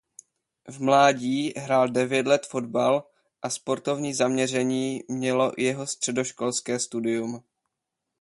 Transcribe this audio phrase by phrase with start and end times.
[0.67, 3.03] V mládí hrál devět let fotbal
[3.41, 7.43] a sportovní zaměření mělo i jeho středoškolské studium.